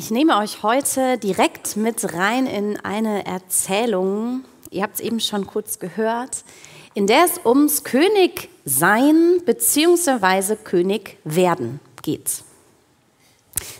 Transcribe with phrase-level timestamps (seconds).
[0.00, 5.46] Ich nehme euch heute direkt mit rein in eine Erzählung, ihr habt es eben schon
[5.46, 6.42] kurz gehört,
[6.94, 10.56] in der es ums Königsein bzw.
[10.56, 12.42] König werden geht.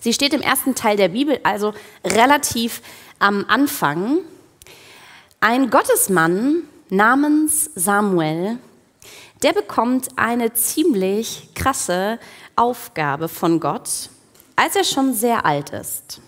[0.03, 1.73] Sie steht im ersten Teil der Bibel, also
[2.05, 2.83] relativ
[3.19, 4.19] am Anfang.
[5.41, 8.59] Ein Gottesmann namens Samuel,
[9.43, 12.19] der bekommt eine ziemlich krasse
[12.57, 14.11] Aufgabe von Gott
[14.61, 16.21] als er schon sehr alt ist.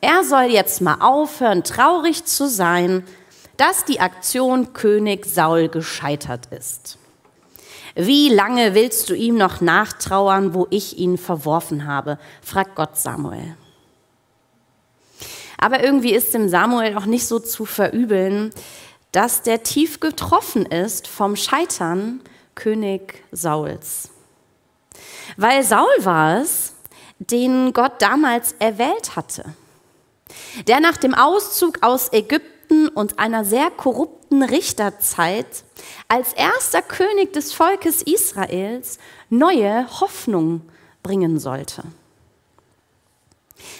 [0.00, 3.04] Er soll jetzt mal aufhören, traurig zu sein,
[3.58, 6.96] dass die Aktion König Saul gescheitert ist.
[7.94, 12.18] Wie lange willst du ihm noch nachtrauern, wo ich ihn verworfen habe?
[12.40, 13.54] fragt Gott Samuel.
[15.58, 18.50] Aber irgendwie ist dem Samuel auch nicht so zu verübeln,
[19.12, 22.22] dass der tief getroffen ist vom Scheitern
[22.54, 24.08] König Sauls.
[25.36, 26.72] Weil Saul war es,
[27.30, 29.44] den Gott damals erwählt hatte.
[30.66, 35.64] Der nach dem Auszug aus Ägypten und einer sehr korrupten Richterzeit
[36.08, 40.62] als erster König des Volkes Israels neue Hoffnung
[41.02, 41.82] bringen sollte.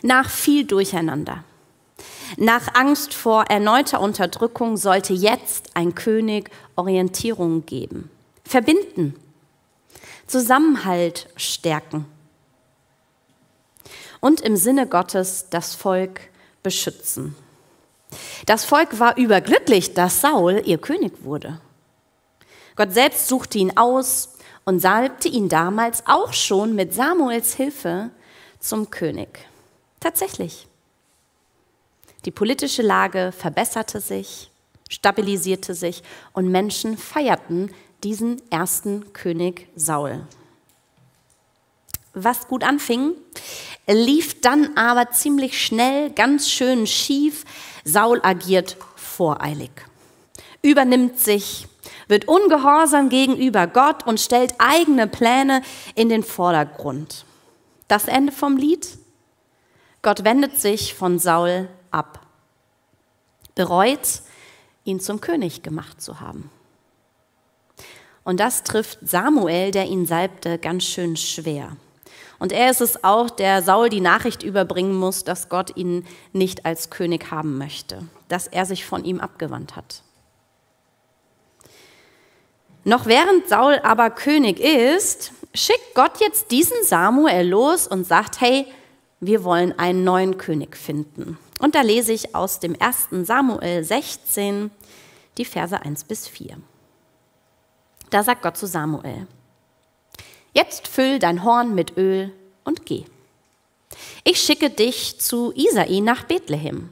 [0.02, 1.44] Nach viel Durcheinander,
[2.36, 8.10] nach Angst vor erneuter Unterdrückung sollte jetzt ein König Orientierung geben,
[8.44, 9.14] verbinden,
[10.26, 12.06] Zusammenhalt stärken
[14.22, 16.20] und im Sinne Gottes das Volk
[16.62, 17.34] beschützen.
[18.46, 21.60] Das Volk war überglücklich, dass Saul ihr König wurde.
[22.76, 28.10] Gott selbst suchte ihn aus und salbte ihn damals auch schon mit Samuels Hilfe
[28.60, 29.46] zum König.
[30.00, 30.68] Tatsächlich.
[32.24, 34.50] Die politische Lage verbesserte sich,
[34.88, 37.72] stabilisierte sich und Menschen feierten
[38.04, 40.26] diesen ersten König Saul.
[42.14, 43.14] Was gut anfing,
[43.86, 47.44] lief dann aber ziemlich schnell ganz schön schief.
[47.84, 49.70] Saul agiert voreilig,
[50.60, 51.66] übernimmt sich,
[52.08, 55.62] wird ungehorsam gegenüber Gott und stellt eigene Pläne
[55.94, 57.24] in den Vordergrund.
[57.88, 58.98] Das Ende vom Lied?
[60.02, 62.20] Gott wendet sich von Saul ab,
[63.54, 64.22] bereut,
[64.84, 66.50] ihn zum König gemacht zu haben.
[68.24, 71.76] Und das trifft Samuel, der ihn salbte, ganz schön schwer.
[72.42, 76.66] Und er ist es auch, der Saul die Nachricht überbringen muss, dass Gott ihn nicht
[76.66, 80.02] als König haben möchte, dass er sich von ihm abgewandt hat.
[82.82, 88.66] Noch während Saul aber König ist, schickt Gott jetzt diesen Samuel los und sagt, hey,
[89.20, 91.38] wir wollen einen neuen König finden.
[91.60, 93.24] Und da lese ich aus dem 1.
[93.24, 94.72] Samuel 16
[95.38, 96.56] die Verse 1 bis 4.
[98.10, 99.28] Da sagt Gott zu Samuel,
[100.52, 102.32] Jetzt füll dein Horn mit Öl
[102.64, 103.04] und geh.
[104.24, 106.90] Ich schicke dich zu Isai nach Bethlehem.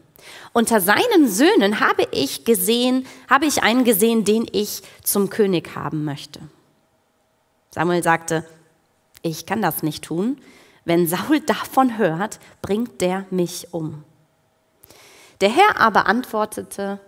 [0.53, 6.05] Unter seinen Söhnen habe ich gesehen, habe ich einen gesehen, den ich zum König haben
[6.05, 6.41] möchte.
[7.71, 8.45] Samuel sagte,
[9.23, 10.39] ich kann das nicht tun.
[10.85, 14.05] Wenn Saul davon hört, bringt der mich um.
[15.41, 17.01] Der Herr aber antwortete,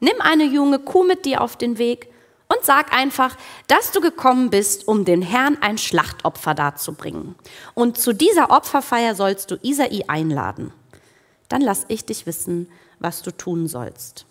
[0.00, 2.08] nimm eine junge Kuh mit dir auf den Weg
[2.54, 7.34] und sag einfach, dass du gekommen bist, um den Herrn ein Schlachtopfer darzubringen.
[7.74, 10.72] Und zu dieser Opferfeier sollst du Isai einladen.
[11.48, 14.26] Dann lass ich dich wissen, was du tun sollst.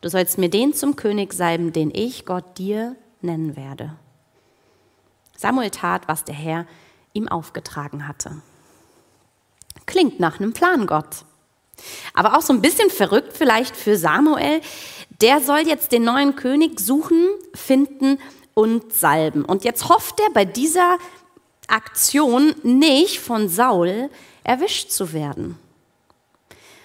[0.00, 3.96] Du sollst mir den zum König salben, den ich Gott dir nennen werde.
[5.36, 6.66] Samuel tat, was der Herr
[7.12, 8.42] ihm aufgetragen hatte.
[9.86, 11.24] Klingt nach einem Plan Gott.
[12.14, 14.60] Aber auch so ein bisschen verrückt vielleicht für Samuel,
[15.24, 18.18] der soll jetzt den neuen König suchen, finden
[18.52, 19.42] und salben.
[19.42, 20.98] Und jetzt hofft er bei dieser
[21.66, 24.10] Aktion nicht von Saul
[24.42, 25.58] erwischt zu werden.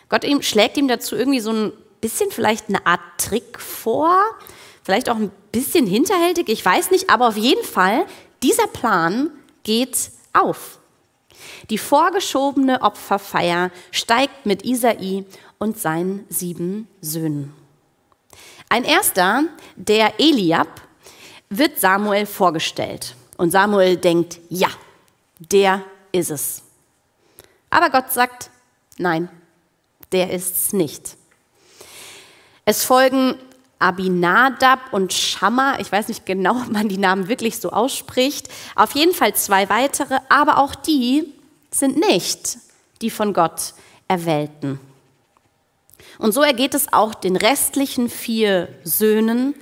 [0.08, 4.18] Gott ihm, schlägt ihm dazu irgendwie so ein bisschen vielleicht eine Art Trick vor,
[4.84, 8.06] vielleicht auch ein bisschen hinterhältig, ich weiß nicht, aber auf jeden Fall,
[8.42, 9.32] dieser Plan
[9.64, 10.80] geht auf.
[11.70, 15.26] Die vorgeschobene Opferfeier steigt mit Isai
[15.58, 17.59] und seinen sieben Söhnen.
[18.70, 19.46] Ein erster,
[19.76, 20.82] der Eliab,
[21.50, 23.16] wird Samuel vorgestellt.
[23.38, 24.70] Und Samuel denkt, ja,
[25.40, 26.62] der ist es.
[27.70, 28.50] Aber Gott sagt,
[28.98, 29.30] nein,
[30.12, 31.16] der ist es nicht.
[32.66, 33.36] Es folgen
[33.80, 35.80] Abinadab und Shamma.
[35.80, 38.50] Ich weiß nicht genau, ob man die Namen wirklich so ausspricht.
[38.76, 41.34] Auf jeden Fall zwei weitere, aber auch die
[41.72, 42.58] sind nicht
[43.02, 43.74] die von Gott
[44.08, 44.80] erwählten.
[46.20, 49.56] Und so ergeht es auch den restlichen vier Söhnen.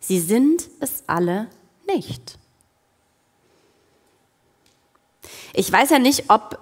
[0.00, 1.48] Sie sind es alle
[1.86, 2.38] nicht.
[5.52, 6.58] Ich weiß ja nicht, ob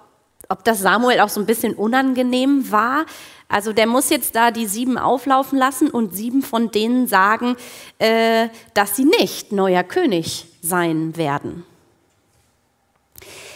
[0.49, 3.05] ob das Samuel auch so ein bisschen unangenehm war.
[3.47, 7.55] Also der muss jetzt da die sieben auflaufen lassen und sieben von denen sagen,
[7.99, 11.65] äh, dass sie nicht neuer König sein werden.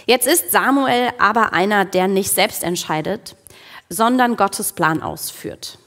[0.05, 3.35] Jetzt ist Samuel aber einer, der nicht selbst entscheidet,
[3.89, 5.77] sondern Gottes Plan ausführt.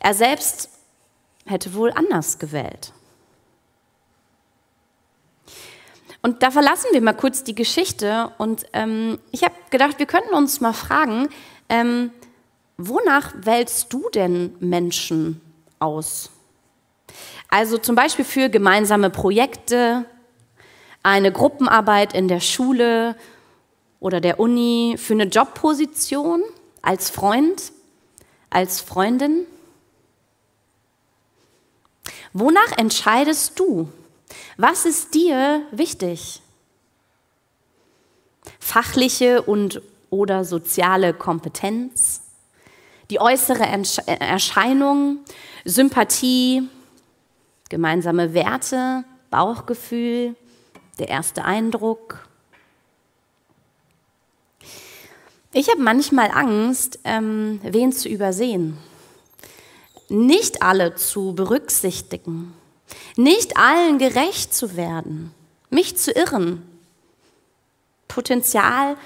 [0.00, 0.70] Er selbst
[1.46, 2.92] hätte wohl anders gewählt.
[6.20, 10.34] Und da verlassen wir mal kurz die Geschichte und ähm, ich habe gedacht, wir könnten
[10.34, 11.28] uns mal fragen,
[11.68, 12.10] ähm,
[12.76, 15.40] wonach wählst du denn Menschen
[15.78, 16.30] aus?
[17.48, 20.04] Also zum Beispiel für gemeinsame Projekte,
[21.02, 23.16] eine Gruppenarbeit in der Schule
[24.00, 26.42] oder der Uni, für eine Jobposition
[26.82, 27.72] als Freund,
[28.50, 29.46] als Freundin?
[32.32, 33.88] Wonach entscheidest du?
[34.56, 36.42] Was ist dir wichtig?
[38.60, 42.22] Fachliche und oder soziale Kompetenz,
[43.10, 43.64] die äußere
[44.06, 45.18] Erscheinung,
[45.64, 46.68] Sympathie,
[47.68, 50.34] gemeinsame Werte, Bauchgefühl,
[50.98, 52.26] der erste Eindruck.
[55.52, 58.76] Ich habe manchmal Angst, ähm, wen zu übersehen,
[60.08, 62.54] nicht alle zu berücksichtigen,
[63.16, 65.34] nicht allen gerecht zu werden,
[65.70, 66.62] mich zu irren,
[68.06, 68.96] Potenzial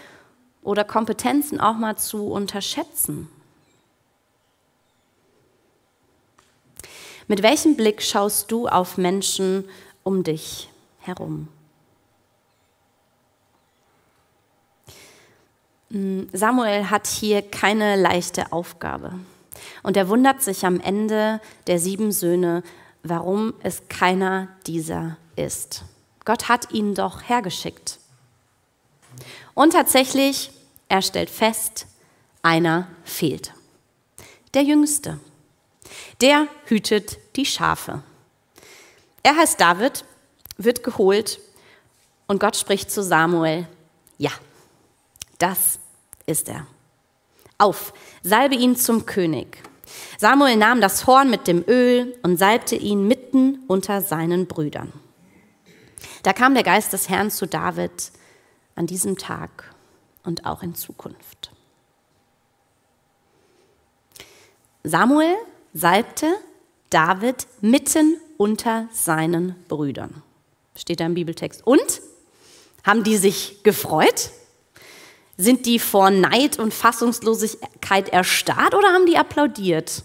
[0.62, 3.28] oder Kompetenzen auch mal zu unterschätzen.
[7.26, 9.69] Mit welchem Blick schaust du auf Menschen
[10.02, 11.48] um dich herum?
[15.90, 19.12] Hm, Samuel hat hier keine leichte Aufgabe.
[19.82, 22.62] Und er wundert sich am Ende der sieben Söhne,
[23.02, 25.84] warum es keiner dieser ist.
[26.24, 27.98] Gott hat ihn doch hergeschickt.
[29.54, 30.50] Und tatsächlich,
[30.88, 31.86] er stellt fest,
[32.42, 33.52] einer fehlt.
[34.54, 35.18] Der Jüngste.
[36.20, 38.02] Der hütet die Schafe.
[39.22, 40.04] Er heißt David,
[40.56, 41.40] wird geholt
[42.26, 43.66] und Gott spricht zu Samuel,
[44.18, 44.30] ja,
[45.38, 45.78] das
[46.26, 46.66] ist er.
[47.62, 47.92] Auf,
[48.24, 49.62] salbe ihn zum König.
[50.18, 54.92] Samuel nahm das Horn mit dem Öl und salbte ihn mitten unter seinen Brüdern.
[56.24, 58.10] Da kam der Geist des Herrn zu David
[58.74, 59.72] an diesem Tag
[60.24, 61.52] und auch in Zukunft.
[64.82, 65.36] Samuel
[65.72, 66.34] salbte
[66.90, 70.24] David mitten unter seinen Brüdern.
[70.76, 71.64] Steht da im Bibeltext.
[71.64, 72.02] Und?
[72.82, 74.30] Haben die sich gefreut?
[75.37, 80.02] Sind die vor Neid und Fassungslosigkeit erstarrt oder haben die applaudiert?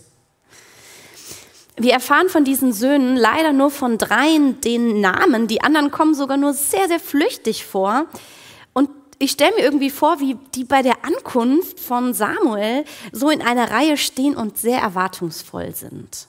[1.75, 5.47] Wir erfahren von diesen Söhnen leider nur von dreien den Namen.
[5.47, 8.07] Die anderen kommen sogar nur sehr, sehr flüchtig vor.
[8.73, 8.89] Und
[9.19, 13.69] ich stelle mir irgendwie vor, wie die bei der Ankunft von Samuel so in einer
[13.69, 16.27] Reihe stehen und sehr erwartungsvoll sind.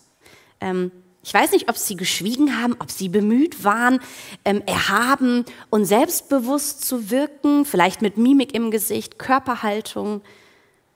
[0.60, 0.92] Ähm,
[1.22, 4.00] ich weiß nicht, ob sie geschwiegen haben, ob sie bemüht waren,
[4.44, 10.22] ähm, erhaben und selbstbewusst zu wirken, vielleicht mit Mimik im Gesicht, Körperhaltung,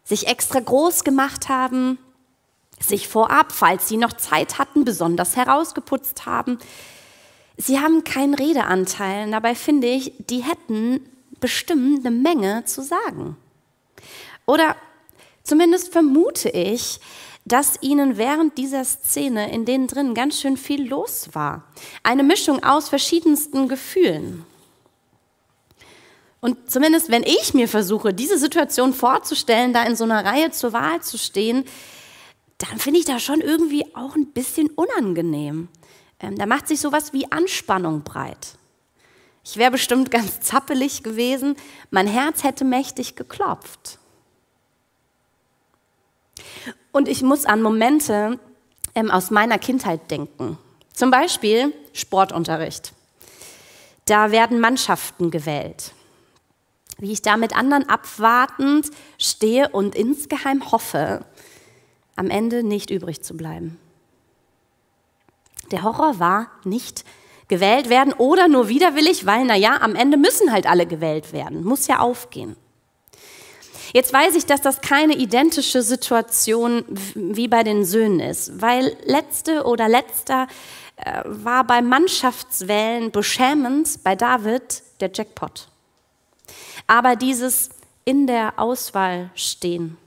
[0.05, 1.99] sich extra groß gemacht haben,
[2.81, 6.59] sich vorab, falls sie noch Zeit hatten, besonders herausgeputzt haben.
[7.57, 9.31] Sie haben keinen Redeanteil.
[9.31, 11.01] Dabei finde ich, die hätten
[11.41, 13.37] bestimmt eine Menge zu sagen.
[14.47, 14.77] Oder
[15.43, 17.01] zumindest vermute ich,
[17.45, 21.65] dass ihnen während dieser Szene in denen drin ganz schön viel los war.
[22.03, 24.45] Eine Mischung aus verschiedensten Gefühlen.
[26.41, 30.73] Und zumindest wenn ich mir versuche, diese Situation vorzustellen, da in so einer Reihe zur
[30.73, 31.65] Wahl zu stehen,
[32.59, 35.69] dann finde ich das schon irgendwie auch ein bisschen unangenehm.
[36.21, 38.57] Ähm, da macht sich sowas wie Anspannung breit.
[39.45, 41.57] Ich wäre bestimmt ganz zappelig gewesen,
[41.91, 43.99] mein Herz hätte mächtig geklopft.
[46.93, 48.39] Und ich muss an Momente
[48.95, 50.59] ähm, aus meiner Kindheit denken.
[50.93, 52.93] Zum Beispiel Sportunterricht.
[54.05, 55.93] Da werden Mannschaften gewählt.
[56.99, 61.25] Wie ich da mit anderen abwartend stehe und insgeheim hoffe,
[62.15, 63.79] am Ende nicht übrig zu bleiben.
[65.71, 67.05] Der Horror war nicht
[67.49, 71.87] gewählt werden oder nur widerwillig, weil, naja, am Ende müssen halt alle gewählt werden, muss
[71.87, 72.57] ja aufgehen.
[73.93, 76.85] Jetzt weiß ich, dass das keine identische Situation
[77.15, 80.47] wie bei den Söhnen ist, weil letzte oder letzter
[80.97, 85.69] äh, war bei Mannschaftswählen beschämend bei David der Jackpot.
[86.87, 87.69] Aber dieses
[88.07, 89.99] in der Auswahl stehen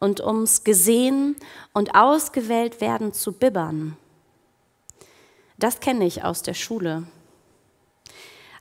[0.00, 1.36] und ums gesehen
[1.74, 3.98] und ausgewählt werden zu bibbern,
[5.58, 7.02] das kenne ich aus der Schule.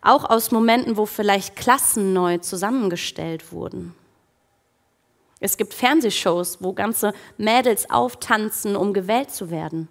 [0.02, 3.96] Auch aus Momenten, wo vielleicht Klassen neu zusammengestellt wurden
[5.40, 9.88] Es gibt Fernsehshows, wo ganze Mädels auftanzen, um gewählt zu werden.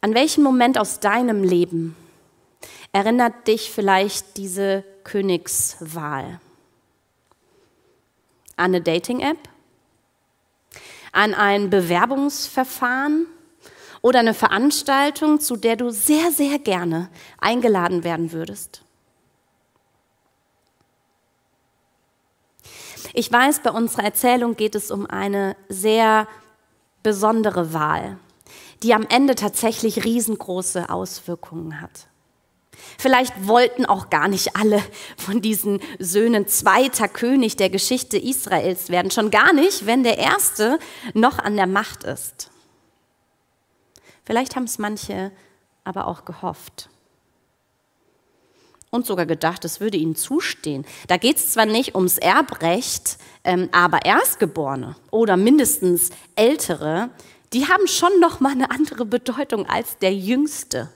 [0.00, 1.96] An welchen Moment aus deinem Leben
[2.92, 6.40] erinnert dich vielleicht diese Königswahl?
[8.56, 9.38] An eine Dating-App?
[11.12, 13.26] An ein Bewerbungsverfahren?
[14.02, 17.08] Oder eine Veranstaltung, zu der du sehr, sehr gerne
[17.38, 18.83] eingeladen werden würdest?
[23.14, 26.28] Ich weiß, bei unserer Erzählung geht es um eine sehr
[27.02, 28.18] besondere Wahl
[28.84, 32.06] die am Ende tatsächlich riesengroße Auswirkungen hat.
[32.98, 34.82] Vielleicht wollten auch gar nicht alle
[35.16, 40.78] von diesen Söhnen zweiter König der Geschichte Israels werden, schon gar nicht, wenn der erste
[41.14, 42.50] noch an der Macht ist.
[44.24, 45.32] Vielleicht haben es manche
[45.82, 46.90] aber auch gehofft
[48.94, 50.86] und sogar gedacht, es würde ihnen zustehen.
[51.08, 57.10] Da geht es zwar nicht ums Erbrecht, ähm, aber Erstgeborene oder mindestens Ältere,
[57.52, 60.90] die haben schon noch mal eine andere Bedeutung als der Jüngste.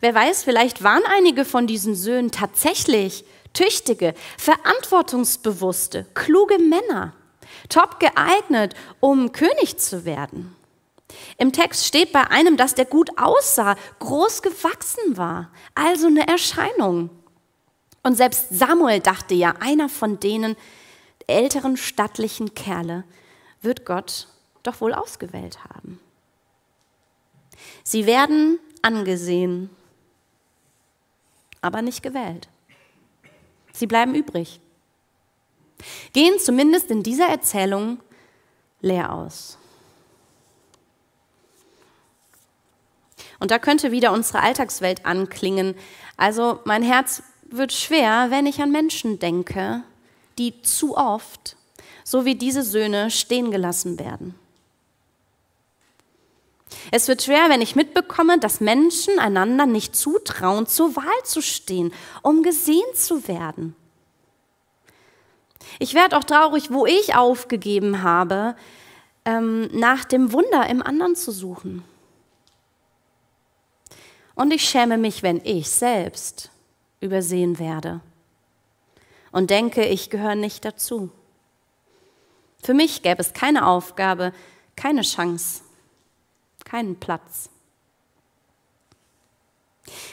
[0.00, 7.12] Wer weiß, vielleicht waren einige von diesen Söhnen tatsächlich tüchtige, verantwortungsbewusste, kluge Männer,
[7.68, 10.56] top geeignet, um König zu werden.
[11.38, 17.10] Im Text steht bei einem, dass der gut aussah, groß gewachsen war, also eine Erscheinung.
[18.02, 20.56] Und selbst Samuel dachte ja, einer von denen
[21.26, 23.04] älteren stattlichen Kerle
[23.60, 24.28] wird Gott
[24.62, 26.00] doch wohl ausgewählt haben.
[27.84, 29.70] Sie werden angesehen,
[31.60, 32.48] aber nicht gewählt.
[33.72, 34.60] Sie bleiben übrig,
[36.12, 38.00] gehen zumindest in dieser Erzählung
[38.80, 39.58] leer aus.
[43.42, 45.74] Und da könnte wieder unsere Alltagswelt anklingen.
[46.16, 49.82] Also mein Herz wird schwer, wenn ich an Menschen denke,
[50.38, 51.56] die zu oft,
[52.04, 54.36] so wie diese Söhne, stehen gelassen werden.
[56.92, 61.92] Es wird schwer, wenn ich mitbekomme, dass Menschen einander nicht zutrauen, zur Wahl zu stehen,
[62.22, 63.74] um gesehen zu werden.
[65.80, 68.54] Ich werde auch traurig, wo ich aufgegeben habe,
[69.24, 71.82] ähm, nach dem Wunder im anderen zu suchen.
[74.34, 76.50] Und ich schäme mich, wenn ich selbst
[77.00, 78.00] übersehen werde
[79.30, 81.10] und denke, ich gehöre nicht dazu.
[82.62, 84.32] Für mich gäbe es keine Aufgabe,
[84.76, 85.62] keine Chance
[86.72, 87.50] keinen Platz.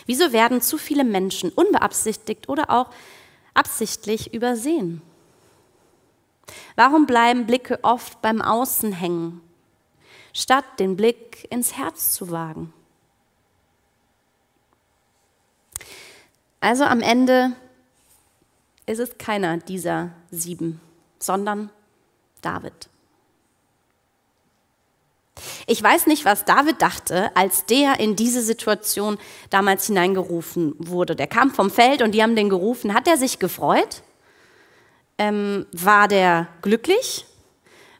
[0.06, 2.90] Wieso werden zu viele Menschen unbeabsichtigt oder auch
[3.54, 5.02] absichtlich übersehen?
[6.76, 9.42] Warum bleiben Blicke oft beim Außen hängen,
[10.34, 12.74] statt den Blick ins Herz zu wagen?
[16.62, 17.54] Also am Ende
[18.86, 20.82] ist es keiner dieser sieben,
[21.20, 21.70] sondern
[22.42, 22.90] David.
[25.68, 29.18] Ich weiß nicht, was David dachte, als der in diese Situation
[29.50, 31.16] damals hineingerufen wurde.
[31.16, 32.94] Der kam vom Feld und die haben den gerufen.
[32.94, 34.02] Hat er sich gefreut?
[35.18, 37.26] Ähm, war der glücklich?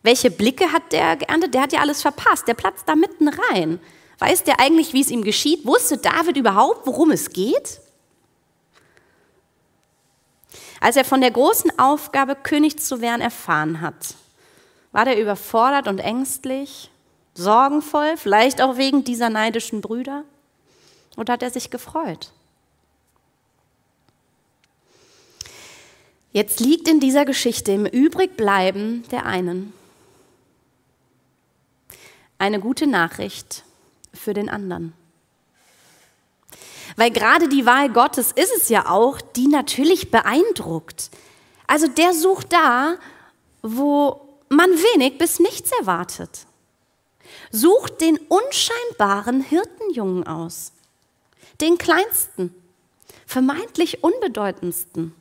[0.04, 1.54] Welche Blicke hat der geerntet?
[1.54, 2.48] Der hat ja alles verpasst.
[2.48, 3.80] Der platzt da mitten rein.
[4.18, 5.66] Weiß der eigentlich, wie es ihm geschieht?
[5.66, 7.82] Wusste David überhaupt, worum es geht?
[10.82, 14.16] Als er von der großen Aufgabe, König zu werden, erfahren hat,
[14.92, 16.90] war der überfordert und ängstlich?
[17.40, 20.24] sorgenvoll, vielleicht auch wegen dieser neidischen Brüder?
[21.18, 22.32] Oder hat er sich gefreut?
[26.32, 29.74] Jetzt liegt in dieser Geschichte im Übrigbleiben der einen
[32.38, 33.64] eine gute Nachricht
[34.14, 34.94] für den anderen.
[37.00, 41.12] Weil gerade die Wahl Gottes ist es ja auch, die natürlich beeindruckt.
[41.66, 42.98] Also der sucht da,
[43.62, 46.46] wo man wenig bis nichts erwartet.
[47.52, 50.74] Sucht den unscheinbaren Hirtenjungen aus,
[51.62, 52.54] den kleinsten,
[53.26, 55.16] vermeintlich unbedeutendsten.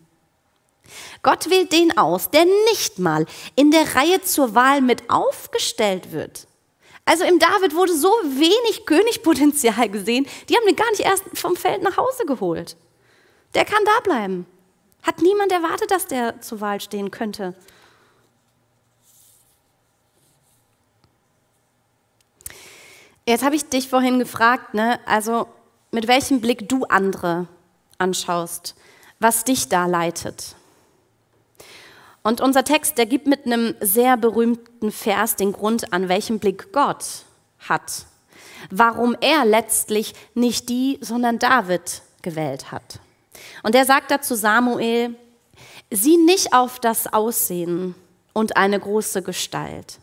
[1.23, 6.49] Gott wählt den aus, der nicht mal in der Reihe zur Wahl mit aufgestellt wird.
[7.09, 11.57] Also im David wurde so wenig Königpotenzial gesehen, die haben ihn gar nicht erst vom
[11.57, 12.77] Feld nach Hause geholt.
[13.55, 14.45] Der kann da bleiben.
[15.03, 17.55] Hat niemand erwartet, dass der zur Wahl stehen könnte.
[23.25, 25.49] Jetzt habe ich dich vorhin gefragt, ne, also
[25.91, 27.49] mit welchem Blick du andere
[27.97, 28.75] anschaust,
[29.19, 30.57] was dich da leitet.
[32.29, 36.75] Und unser Text, der gibt mit einem sehr berühmten Vers den Grund an, welchen Blick
[36.75, 37.25] Gott
[37.59, 38.05] hat.
[38.69, 43.01] Warum er letztlich nicht die, sondern David gewählt hat.
[43.63, 45.17] Und er sagt dazu Samuel,
[45.91, 47.95] Sieh nicht auf das Aussehen
[48.35, 49.99] und eine große Gestalt.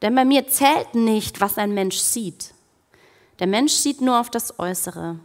[0.00, 2.54] Denn bei mir zählt nicht, was ein Mensch sieht.
[3.40, 5.18] Der Mensch sieht nur auf das Äußere.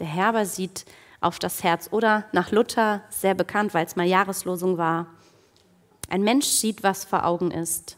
[0.00, 0.86] Der Herr aber sieht
[1.20, 1.88] auf das Herz.
[1.92, 5.06] Oder nach Luther, sehr bekannt, weil es mal Jahreslosung war.
[6.08, 7.96] Ein Mensch sieht, was vor Augen ist.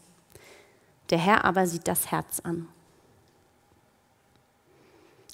[1.09, 2.67] Der Herr aber sieht das Herz an.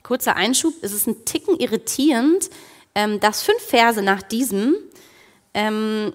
[0.03, 2.49] Kurzer Einschub, es ist ein Ticken irritierend,
[2.93, 4.75] ähm, dass fünf Verse nach diesem
[5.53, 6.13] ähm,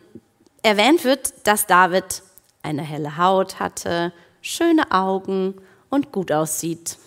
[0.63, 2.23] erwähnt wird, dass David
[2.63, 4.13] eine helle Haut hatte,
[4.43, 6.99] schöne Augen und gut aussieht.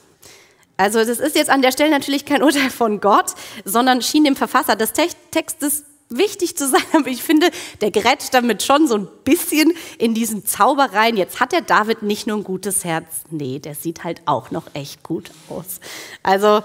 [0.78, 3.34] Also das ist jetzt an der Stelle natürlich kein Urteil von Gott,
[3.66, 7.50] sondern schien dem Verfasser des Textes wichtig zu sein, aber ich finde,
[7.82, 11.18] der grätscht damit schon so ein bisschen in diesen Zauber rein.
[11.18, 14.66] Jetzt hat der David nicht nur ein gutes Herz, nee, der sieht halt auch noch
[14.74, 15.80] echt gut aus.
[16.22, 16.64] Also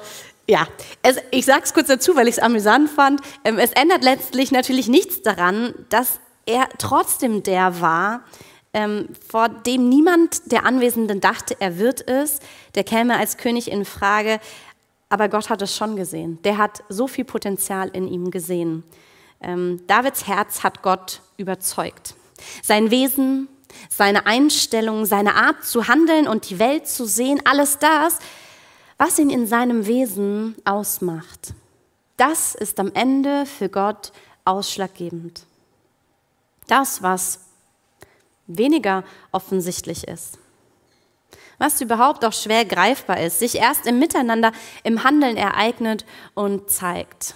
[0.48, 0.66] ja,
[1.02, 3.20] es, ich es kurz dazu, weil ich es amüsant fand.
[3.44, 8.22] Ähm, es ändert letztlich natürlich nichts daran, dass er trotzdem der war,
[8.72, 12.40] ähm, vor dem niemand der Anwesenden dachte, er wird es,
[12.74, 14.40] der käme als König in Frage.
[15.08, 16.38] Aber Gott hat es schon gesehen.
[16.42, 18.84] Der hat so viel Potenzial in ihm gesehen.
[19.40, 22.14] Ähm, Davids Herz hat Gott überzeugt.
[22.62, 23.48] Sein Wesen,
[23.88, 28.18] seine Einstellung, seine Art zu handeln und die Welt zu sehen, alles das,
[28.98, 31.54] was ihn in seinem Wesen ausmacht.
[32.16, 34.12] Das ist am Ende für Gott
[34.44, 35.44] ausschlaggebend.
[36.66, 37.47] Das, was
[38.48, 40.38] weniger offensichtlich ist.
[41.58, 44.52] Was überhaupt auch schwer greifbar ist, sich erst im Miteinander,
[44.84, 47.34] im Handeln ereignet und zeigt.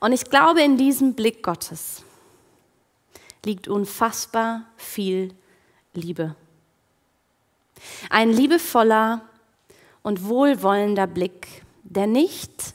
[0.00, 2.02] Und ich glaube, in diesem Blick Gottes
[3.44, 5.34] liegt unfassbar viel
[5.94, 6.34] Liebe.
[8.10, 9.22] Ein liebevoller
[10.02, 12.74] und wohlwollender Blick, der nicht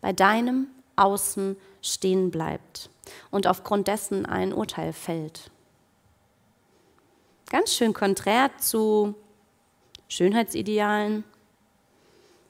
[0.00, 2.90] bei deinem Außen stehen bleibt
[3.30, 5.50] und aufgrund dessen ein Urteil fällt.
[7.48, 9.14] Ganz schön konträr zu
[10.08, 11.22] Schönheitsidealen,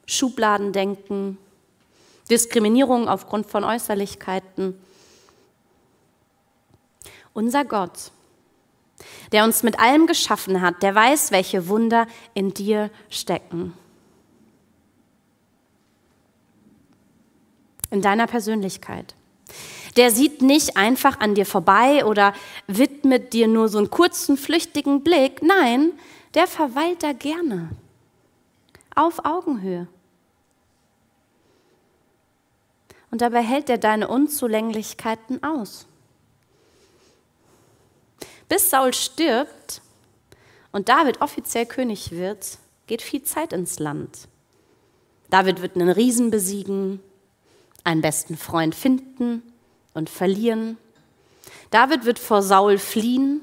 [0.07, 1.37] Schubladendenken,
[2.29, 4.79] Diskriminierung aufgrund von Äußerlichkeiten.
[7.33, 8.11] Unser Gott,
[9.31, 13.73] der uns mit allem geschaffen hat, der weiß, welche Wunder in dir stecken.
[17.91, 19.15] In deiner Persönlichkeit.
[19.97, 22.33] Der sieht nicht einfach an dir vorbei oder
[22.67, 25.41] widmet dir nur so einen kurzen, flüchtigen Blick.
[25.41, 25.91] Nein,
[26.35, 27.71] der verweilt da gerne.
[28.93, 29.87] Auf Augenhöhe.
[33.09, 35.87] Und dabei hält er deine Unzulänglichkeiten aus.
[38.47, 39.81] Bis Saul stirbt
[40.71, 44.27] und David offiziell König wird, geht viel Zeit ins Land.
[45.31, 47.01] David wird einen Riesen besiegen,
[47.83, 49.41] einen besten Freund finden
[49.97, 50.77] und verlieren.
[51.71, 53.41] David wird vor Saul fliehen,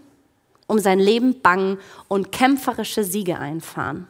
[0.67, 4.07] um sein Leben bangen und kämpferische Siege einfahren.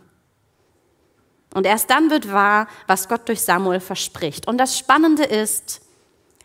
[1.54, 4.46] Und erst dann wird wahr, was Gott durch Samuel verspricht.
[4.46, 5.80] Und das Spannende ist,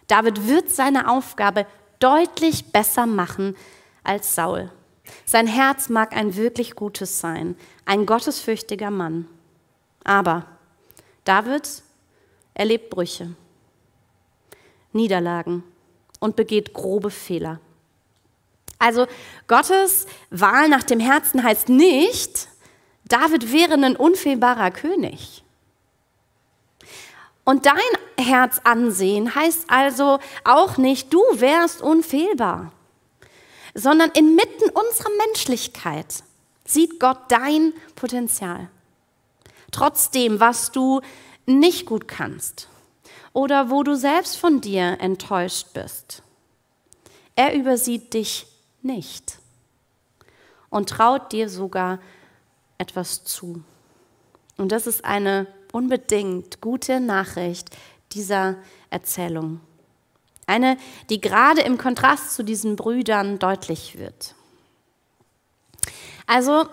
[0.07, 1.65] David wird seine Aufgabe
[1.99, 3.55] deutlich besser machen
[4.03, 4.71] als Saul.
[5.25, 9.27] Sein Herz mag ein wirklich gutes sein, ein gottesfürchtiger Mann.
[10.03, 10.45] Aber
[11.23, 11.83] David
[12.53, 13.35] erlebt Brüche,
[14.93, 15.63] Niederlagen
[16.19, 17.59] und begeht grobe Fehler.
[18.77, 19.07] Also
[19.47, 22.47] Gottes Wahl nach dem Herzen heißt nicht,
[23.05, 25.43] David wäre ein unfehlbarer König.
[27.43, 32.71] Und dein Herz ansehen heißt also auch nicht, du wärst unfehlbar,
[33.73, 36.23] sondern inmitten unserer Menschlichkeit
[36.63, 38.69] sieht Gott dein Potenzial.
[39.71, 41.01] Trotzdem, was du
[41.45, 42.68] nicht gut kannst
[43.39, 46.23] oder wo du selbst von dir enttäuscht bist.
[47.35, 48.47] Er übersieht dich
[48.81, 49.37] nicht
[50.69, 51.99] und traut dir sogar
[52.77, 53.63] etwas zu.
[54.57, 57.69] Und das ist eine unbedingt gute Nachricht
[58.11, 58.57] dieser
[58.89, 59.61] Erzählung.
[60.45, 60.77] Eine,
[61.09, 64.35] die gerade im Kontrast zu diesen Brüdern deutlich wird.
[66.27, 66.65] Also,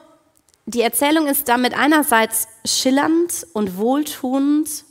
[0.65, 4.86] die Erzählung ist damit einerseits schillernd und wohltuend,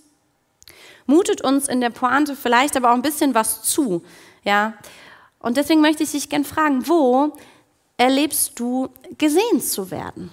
[1.06, 4.04] mutet uns in der Pointe vielleicht aber auch ein bisschen was zu.
[4.44, 4.74] Ja?
[5.39, 7.34] Und deswegen möchte ich dich gerne fragen, wo
[7.98, 10.32] erlebst du gesehen zu werden?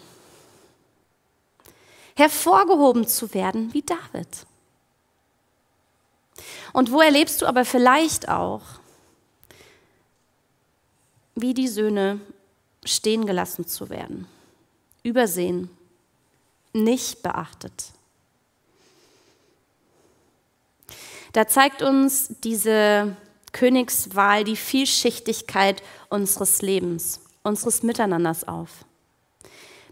[2.15, 4.47] hervorgehoben zu werden wie David.
[6.73, 8.63] Und wo erlebst du aber vielleicht auch,
[11.35, 12.21] wie die Söhne
[12.85, 14.27] stehen gelassen zu werden,
[15.03, 15.71] übersehen,
[16.73, 17.93] nicht beachtet.
[21.33, 23.17] Da zeigt uns diese
[23.53, 28.85] Königswahl die Vielschichtigkeit unseres Lebens, unseres Miteinanders auf.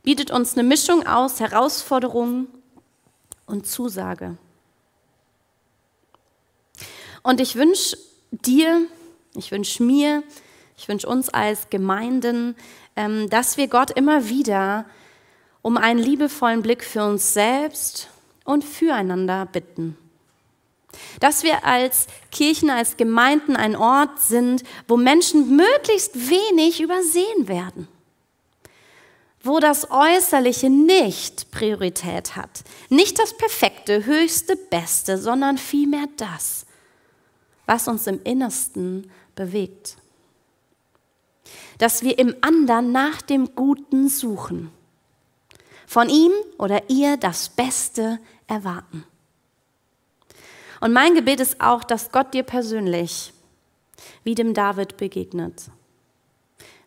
[0.03, 2.49] Bietet uns eine Mischung aus Herausforderungen
[3.47, 4.37] und Zusage.
[7.23, 7.99] Und ich wünsche
[8.31, 8.87] dir,
[9.35, 10.23] ich wünsche mir,
[10.77, 12.57] ich wünsche uns als Gemeinden,
[12.97, 14.87] ähm, dass wir Gott immer wieder
[15.61, 18.09] um einen liebevollen Blick für uns selbst
[18.45, 19.99] und füreinander bitten.
[21.21, 27.89] Dass wir als Kirchen, als Gemeinden ein Ort sind, wo Menschen möglichst wenig übersehen werden.
[29.43, 32.63] Wo das Äußerliche nicht Priorität hat.
[32.89, 36.67] Nicht das Perfekte, Höchste, Beste, sondern vielmehr das,
[37.67, 39.97] was uns im Innersten bewegt.
[41.79, 44.71] Dass wir im anderen nach dem Guten suchen.
[45.87, 49.05] Von ihm oder ihr das Beste erwarten.
[50.81, 53.33] Und mein Gebet ist auch, dass Gott dir persönlich
[54.25, 55.71] wie dem David begegnet.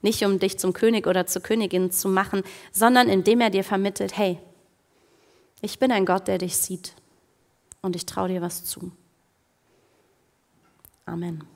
[0.01, 4.17] Nicht um dich zum König oder zur Königin zu machen, sondern indem er dir vermittelt,
[4.17, 4.39] hey,
[5.61, 6.93] ich bin ein Gott, der dich sieht
[7.81, 8.91] und ich traue dir was zu.
[11.05, 11.52] Amen.